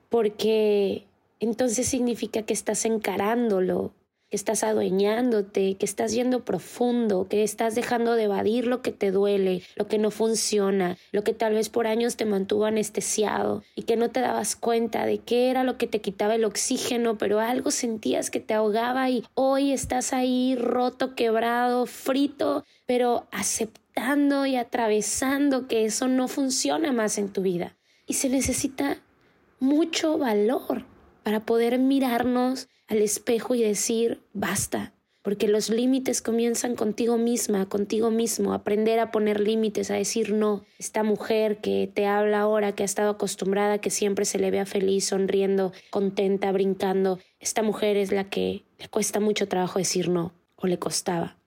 porque 0.09 1.05
entonces 1.41 1.87
significa 1.87 2.43
que 2.43 2.55
estás 2.55 2.85
encarándolo 2.85 3.93
que 4.31 4.37
estás 4.37 4.65
adueñándote, 4.65 5.77
que 5.77 5.87
estás 5.87 6.13
yendo 6.13 6.45
profundo, 6.45 7.27
que 7.29 7.43
estás 7.43 7.75
dejando 7.75 8.15
de 8.15 8.25
evadir 8.25 8.67
lo 8.67 8.83
que 8.83 8.93
te 8.93 9.11
duele, 9.11 9.63
lo 9.77 9.87
que 9.87 9.99
no 9.99 10.11
funciona, 10.11 10.97
lo 11.13 11.25
que 11.25 11.33
tal 11.33 11.55
vez 11.55 11.69
por 11.69 11.87
años 11.87 12.17
te 12.17 12.25
mantuvo 12.25 12.65
anestesiado 12.65 13.63
y 13.75 13.83
que 13.83 13.97
no 13.97 14.11
te 14.11 14.21
dabas 14.21 14.57
cuenta 14.57 15.07
de 15.07 15.19
qué 15.19 15.51
era 15.51 15.65
lo 15.65 15.79
que 15.79 15.87
te 15.87 16.01
quitaba 16.01 16.35
el 16.35 16.45
oxígeno, 16.45 17.19
pero 17.19 17.41
algo 17.41 17.71
sentías 17.71 18.31
que 18.31 18.41
te 18.41 18.55
ahogaba 18.55 19.09
y 19.11 19.25
hoy 19.35 19.73
estás 19.73 20.13
ahí 20.13 20.57
roto, 20.57 21.15
quebrado, 21.15 21.87
frito, 21.87 22.65
pero 22.87 23.27
aceptando 23.31 24.47
y 24.47 24.57
atravesando 24.57 25.69
que 25.69 25.85
eso 25.85 26.09
no 26.09 26.29
funciona 26.29 26.93
más 26.93 27.19
en 27.19 27.33
tu 27.33 27.43
vida. 27.43 27.77
Y 28.07 28.15
se 28.15 28.29
necesita 28.29 28.99
mucho 29.61 30.19
valor 30.19 30.85
para 31.23 31.41
poder 31.41 31.79
mirarnos 31.79 32.69
al 32.89 32.99
espejo 32.99 33.55
y 33.55 33.63
decir, 33.63 34.21
basta, 34.33 34.95
porque 35.25 35.49
los 35.49 35.71
límites 35.71 36.21
comienzan 36.21 36.77
contigo 36.77 37.17
misma, 37.17 37.67
contigo 37.67 38.11
mismo, 38.11 38.53
aprender 38.53 38.99
a 39.01 39.11
poner 39.11 39.41
límites, 39.41 39.91
a 39.91 39.95
decir 39.95 40.35
no. 40.35 40.67
Esta 40.79 41.03
mujer 41.03 41.63
que 41.63 41.91
te 41.93 42.05
habla 42.05 42.41
ahora, 42.41 42.75
que 42.75 42.83
ha 42.83 42.85
estado 42.85 43.11
acostumbrada, 43.11 43.79
que 43.79 43.89
siempre 43.89 44.27
se 44.27 44.39
le 44.39 44.51
vea 44.51 44.67
feliz, 44.67 45.07
sonriendo, 45.07 45.73
contenta, 45.89 46.53
brincando, 46.53 47.19
esta 47.41 47.63
mujer 47.63 47.97
es 47.97 48.13
la 48.13 48.29
que 48.29 48.65
le 48.79 48.89
cuesta 48.89 49.19
mucho 49.19 49.49
trabajo 49.49 49.79
decir 49.79 50.11
no, 50.11 50.35
o 50.57 50.67
le 50.67 50.79
costaba. 50.79 51.39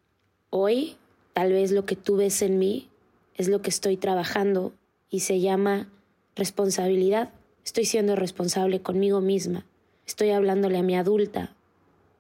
Hoy, 0.50 0.96
tal 1.34 1.51
vez 1.51 1.72
lo 1.72 1.86
que 1.86 1.96
tú 1.96 2.15
ves 2.15 2.41
en 2.41 2.58
mí 2.58 2.89
es 3.36 3.48
lo 3.48 3.62
que 3.62 3.70
estoy 3.70 3.96
trabajando 3.96 4.74
y 5.08 5.20
se 5.20 5.39
llama 5.39 5.88
responsabilidad. 6.36 7.32
Estoy 7.63 7.86
siendo 7.86 8.15
responsable 8.15 8.82
conmigo 8.82 9.22
misma. 9.22 9.67
Estoy 10.07 10.29
hablándole 10.29 10.77
a 10.77 10.83
mi 10.83 10.95
adulta 10.95 11.53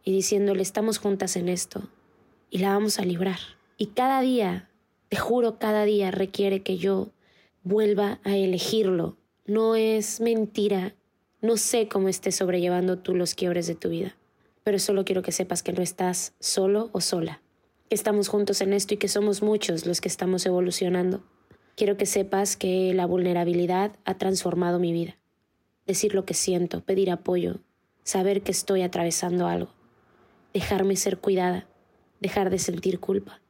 y 0.03 0.11
diciéndole 0.11 0.61
estamos 0.61 0.97
juntas 0.97 1.37
en 1.37 1.47
esto 1.47 1.89
y 2.49 2.57
la 2.57 2.73
vamos 2.73 2.99
a 2.99 3.05
librar. 3.05 3.39
Y 3.77 3.87
cada 3.87 4.19
día, 4.19 4.69
te 5.07 5.15
juro, 5.15 5.57
cada 5.57 5.85
día 5.85 6.11
requiere 6.11 6.63
que 6.63 6.77
yo 6.77 7.11
vuelva 7.63 8.19
a 8.25 8.35
elegirlo. 8.35 9.15
No 9.45 9.75
es 9.75 10.19
mentira. 10.19 10.95
No 11.41 11.55
sé 11.55 11.87
cómo 11.87 12.09
estés 12.09 12.35
sobrellevando 12.35 12.99
tú 12.99 13.15
los 13.15 13.35
quiebres 13.35 13.67
de 13.67 13.75
tu 13.75 13.89
vida, 13.89 14.17
pero 14.65 14.79
solo 14.79 15.05
quiero 15.05 15.21
que 15.21 15.31
sepas 15.31 15.63
que 15.63 15.71
no 15.71 15.81
estás 15.81 16.33
solo 16.39 16.89
o 16.91 16.99
sola, 16.99 17.41
estamos 17.89 18.27
juntos 18.27 18.59
en 18.61 18.73
esto 18.73 18.95
y 18.95 18.97
que 18.97 19.07
somos 19.07 19.41
muchos 19.41 19.85
los 19.85 20.01
que 20.01 20.09
estamos 20.09 20.45
evolucionando. 20.45 21.23
Quiero 21.75 21.95
que 21.95 22.07
sepas 22.07 22.57
que 22.57 22.93
la 22.93 23.05
vulnerabilidad 23.05 23.95
ha 24.03 24.17
transformado 24.17 24.79
mi 24.79 24.91
vida 24.91 25.15
decir 25.87 26.13
lo 26.13 26.25
que 26.25 26.33
siento, 26.33 26.81
pedir 26.81 27.09
apoyo, 27.09 27.61
saber 28.07 28.41
que 28.41 28.53
estoy 28.53 28.83
atravesando 28.83 29.47
algo, 29.47 29.69
dejarme 30.53 30.95
ser 30.95 31.17
cuidada, 31.17 31.67
dejar 32.21 32.49
de 32.49 32.57
sentir 32.57 33.01
culpa, 33.01 33.41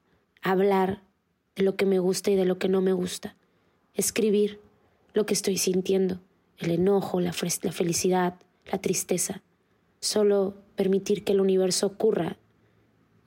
hablar 0.42 1.04
de 1.56 1.62
lo 1.62 1.76
que 1.76 1.86
me 1.86 2.00
gusta 2.00 2.32
y 2.32 2.36
de 2.36 2.46
lo 2.46 2.58
que 2.58 2.68
no 2.68 2.82
me 2.82 2.92
gusta, 2.92 3.36
escribir 3.94 4.60
lo 5.14 5.28
que 5.28 5.36
estoy 5.36 5.60
sintiendo, 5.60 6.22
el 6.58 6.72
enojo, 6.72 7.22
la, 7.22 7.34
felicidad, 7.34 8.34
la 8.66 8.80
tristeza, 8.80 9.44
solo 10.00 10.56
permitir 10.76 11.24
que 11.24 11.34
el 11.34 11.42
universo 11.42 11.86
ocurra 11.86 12.38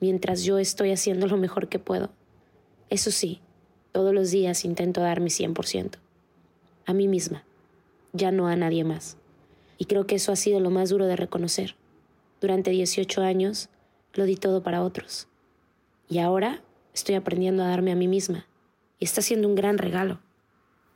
mientras 0.01 0.43
yo 0.43 0.57
estoy 0.57 0.91
haciendo 0.91 1.27
lo 1.27 1.37
mejor 1.37 1.69
que 1.69 1.79
puedo. 1.79 2.09
Eso 2.89 3.09
sí, 3.09 3.39
todos 3.93 4.13
los 4.13 4.31
días 4.31 4.65
intento 4.65 4.99
dar 4.99 5.21
mi 5.21 5.29
100%, 5.29 5.91
a 6.85 6.93
mí 6.93 7.07
misma 7.07 7.45
ya 8.11 8.33
no 8.33 8.47
a 8.47 8.57
nadie 8.57 8.83
más. 8.83 9.15
Y 9.81 9.85
creo 9.85 10.05
que 10.05 10.13
eso 10.13 10.31
ha 10.31 10.35
sido 10.35 10.59
lo 10.59 10.69
más 10.69 10.91
duro 10.91 11.07
de 11.07 11.15
reconocer. 11.15 11.75
Durante 12.39 12.69
18 12.69 13.23
años 13.23 13.69
lo 14.13 14.25
di 14.25 14.35
todo 14.35 14.61
para 14.61 14.83
otros. 14.83 15.27
Y 16.07 16.19
ahora 16.19 16.61
estoy 16.93 17.15
aprendiendo 17.15 17.63
a 17.63 17.67
darme 17.69 17.91
a 17.91 17.95
mí 17.95 18.07
misma. 18.07 18.45
Y 18.99 19.05
está 19.05 19.23
siendo 19.23 19.47
un 19.47 19.55
gran 19.55 19.79
regalo, 19.79 20.19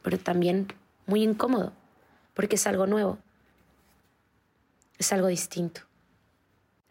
pero 0.03 0.19
también 0.19 0.67
muy 1.07 1.23
incómodo, 1.23 1.73
porque 2.35 2.57
es 2.57 2.67
algo 2.67 2.85
nuevo. 2.85 3.17
Es 4.99 5.11
algo 5.11 5.29
distinto. 5.29 5.81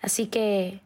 Así 0.00 0.26
que 0.26 0.80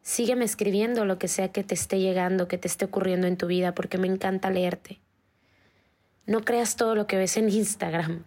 sígueme 0.00 0.46
escribiendo 0.46 1.04
lo 1.04 1.18
que 1.18 1.28
sea 1.28 1.52
que 1.52 1.64
te 1.64 1.74
esté 1.74 2.00
llegando, 2.00 2.48
que 2.48 2.56
te 2.56 2.66
esté 2.66 2.86
ocurriendo 2.86 3.26
en 3.26 3.36
tu 3.36 3.46
vida, 3.46 3.74
porque 3.74 3.98
me 3.98 4.08
encanta 4.08 4.48
leerte. 4.48 5.00
No 6.24 6.40
creas 6.40 6.76
todo 6.76 6.94
lo 6.94 7.06
que 7.06 7.18
ves 7.18 7.36
en 7.36 7.50
Instagram. 7.50 8.24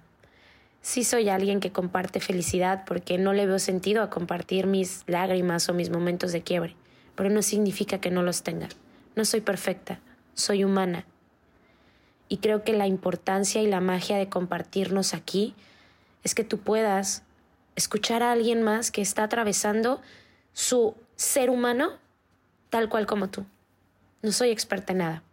Sí 0.86 1.04
soy 1.04 1.30
alguien 1.30 1.62
que 1.62 1.72
comparte 1.72 2.20
felicidad 2.20 2.84
porque 2.86 3.18
no 3.18 3.34
le 3.34 3.48
veo 3.48 3.58
sentido 3.58 4.04
a 4.04 4.12
compartir 4.12 4.68
mis 4.68 5.04
lágrimas 5.08 5.68
o 5.68 5.74
mis 5.74 5.90
momentos 5.90 6.32
de 6.32 6.44
quiebre, 6.44 6.76
pero 7.16 7.32
no 7.32 7.42
significa 7.42 8.00
que 8.00 8.12
no 8.12 8.22
los 8.22 8.44
tenga. 8.44 8.70
No 9.16 9.26
soy 9.26 9.42
perfecta, 9.42 10.00
soy 10.36 10.64
humana. 10.64 11.08
Y 12.30 12.38
creo 12.38 12.64
que 12.64 12.74
la 12.74 12.86
importancia 12.86 13.64
y 13.64 13.68
la 13.68 13.82
magia 13.82 14.18
de 14.18 14.30
compartirnos 14.30 15.16
aquí 15.16 15.56
es 16.24 16.36
que 16.36 16.44
tú 16.44 16.60
puedas 16.60 17.24
escuchar 17.76 18.22
a 18.22 18.32
alguien 18.32 18.62
más 18.62 18.92
que 18.92 19.02
está 19.02 19.24
atravesando 19.24 20.04
su 20.54 20.94
ser 21.16 21.50
humano 21.50 21.94
tal 22.70 22.90
cual 22.90 23.08
como 23.08 23.28
tú. 23.32 23.44
No 24.22 24.32
soy 24.32 24.52
experta 24.52 24.92
en 24.92 25.00
nada, 25.00 25.24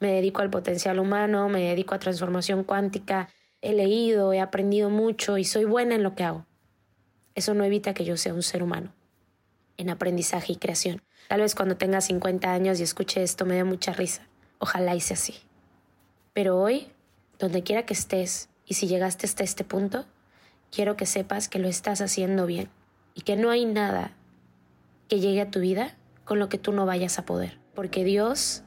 me 0.00 0.10
dedico 0.10 0.42
al 0.42 0.50
potencial 0.50 0.98
humano, 0.98 1.48
me 1.48 1.60
dedico 1.60 1.94
a 1.94 2.00
transformación 2.00 2.64
cuántica, 2.64 3.28
he 3.64 3.72
leído, 3.72 4.32
he 4.32 4.40
aprendido 4.40 4.90
mucho 4.90 5.38
y 5.38 5.44
soy 5.44 5.64
buena 5.64 5.94
en 5.94 6.02
lo 6.02 6.14
que 6.14 6.22
hago. 6.22 6.46
Eso 7.34 7.54
no 7.54 7.64
evita 7.64 7.94
que 7.94 8.04
yo 8.04 8.16
sea 8.16 8.34
un 8.34 8.42
ser 8.42 8.62
humano 8.62 8.92
en 9.76 9.90
aprendizaje 9.90 10.52
y 10.52 10.56
creación. 10.56 11.02
Tal 11.28 11.40
vez 11.40 11.54
cuando 11.54 11.76
tenga 11.76 12.00
50 12.00 12.52
años 12.52 12.78
y 12.78 12.82
escuche 12.82 13.22
esto 13.22 13.46
me 13.46 13.54
dé 13.54 13.64
mucha 13.64 13.92
risa. 13.92 14.28
Ojalá 14.58 14.94
hice 14.94 15.14
así. 15.14 15.34
Pero 16.32 16.60
hoy, 16.60 16.88
donde 17.38 17.62
quiera 17.62 17.86
que 17.86 17.94
estés, 17.94 18.50
y 18.66 18.74
si 18.74 18.86
llegaste 18.86 19.26
hasta 19.26 19.42
este 19.42 19.64
punto, 19.64 20.04
quiero 20.70 20.96
que 20.96 21.06
sepas 21.06 21.48
que 21.48 21.58
lo 21.58 21.68
estás 21.68 22.00
haciendo 22.00 22.46
bien 22.46 22.68
y 23.14 23.22
que 23.22 23.36
no 23.36 23.50
hay 23.50 23.64
nada 23.64 24.12
que 25.08 25.20
llegue 25.20 25.40
a 25.40 25.50
tu 25.50 25.60
vida 25.60 25.96
con 26.24 26.38
lo 26.38 26.48
que 26.48 26.58
tú 26.58 26.72
no 26.72 26.86
vayas 26.86 27.18
a 27.18 27.24
poder. 27.24 27.58
Porque 27.74 28.04
Dios 28.04 28.62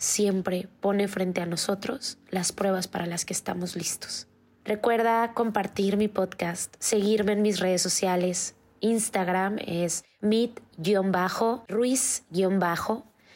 siempre 0.00 0.66
pone 0.80 1.06
frente 1.08 1.42
a 1.42 1.46
nosotros 1.46 2.18
las 2.30 2.50
pruebas 2.52 2.88
para 2.88 3.06
las 3.06 3.24
que 3.26 3.34
estamos 3.34 3.76
listos. 3.76 4.26
Recuerda 4.64 5.34
compartir 5.34 5.96
mi 5.98 6.08
podcast, 6.08 6.74
seguirme 6.78 7.32
en 7.32 7.42
mis 7.42 7.60
redes 7.60 7.82
sociales. 7.82 8.56
Instagram 8.80 9.58
es 9.64 10.04
mit-ruiz- 10.22 10.62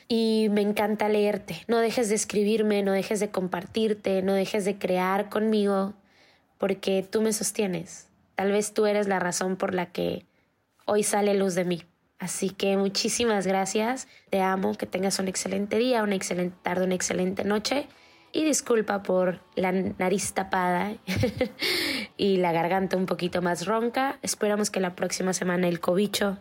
y 0.08 0.48
me 0.50 0.62
encanta 0.62 1.08
leerte. 1.08 1.62
No 1.68 1.78
dejes 1.78 2.08
de 2.08 2.14
escribirme, 2.14 2.82
no 2.82 2.92
dejes 2.92 3.20
de 3.20 3.30
compartirte, 3.30 4.22
no 4.22 4.32
dejes 4.32 4.64
de 4.64 4.78
crear 4.78 5.28
conmigo, 5.28 5.92
porque 6.56 7.06
tú 7.08 7.20
me 7.20 7.34
sostienes. 7.34 8.08
Tal 8.36 8.52
vez 8.52 8.72
tú 8.72 8.86
eres 8.86 9.06
la 9.06 9.18
razón 9.18 9.56
por 9.56 9.74
la 9.74 9.92
que 9.92 10.26
hoy 10.86 11.02
sale 11.02 11.34
luz 11.34 11.54
de 11.54 11.64
mí. 11.64 11.84
Así 12.24 12.48
que 12.48 12.78
muchísimas 12.78 13.46
gracias, 13.46 14.08
te 14.30 14.40
amo, 14.40 14.78
que 14.78 14.86
tengas 14.86 15.18
un 15.18 15.28
excelente 15.28 15.76
día, 15.76 16.02
una 16.02 16.14
excelente 16.14 16.56
tarde, 16.62 16.86
una 16.86 16.94
excelente 16.94 17.44
noche. 17.44 17.86
Y 18.32 18.44
disculpa 18.44 19.02
por 19.02 19.40
la 19.56 19.72
nariz 19.72 20.32
tapada 20.32 20.94
y 22.16 22.38
la 22.38 22.52
garganta 22.52 22.96
un 22.96 23.04
poquito 23.04 23.42
más 23.42 23.66
ronca. 23.66 24.18
Esperamos 24.22 24.70
que 24.70 24.80
la 24.80 24.96
próxima 24.96 25.34
semana 25.34 25.68
el 25.68 25.80
cobicho 25.80 26.38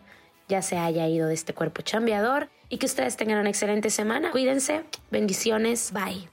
ya 0.48 0.62
se 0.62 0.78
haya 0.78 1.06
ido 1.10 1.28
de 1.28 1.34
este 1.34 1.54
cuerpo 1.54 1.82
chambeador 1.82 2.48
y 2.69 2.78
que 2.78 2.86
ustedes 2.86 3.17
tengan 3.17 3.39
una 3.39 3.50
excelente 3.50 3.89
semana. 3.89 4.32
Cuídense, 4.32 4.86
bendiciones, 5.12 5.91
bye. 5.91 6.33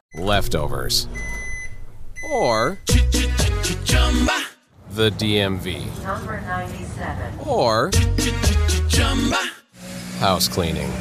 Leftovers, 0.15 1.07
or 2.29 2.77
the 4.91 5.09
DMV, 5.11 6.03
Number 6.03 6.41
97. 6.41 7.39
or 7.47 7.91
house 10.19 10.47
cleaning, 10.47 10.91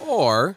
or 0.00 0.56